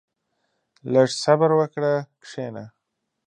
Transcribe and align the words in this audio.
•لږ 0.93 1.09
صبر 1.23 1.49
وکړه، 1.59 1.93
کښېنه. 2.23 2.65